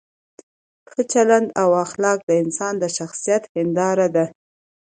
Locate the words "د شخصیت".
2.79-3.43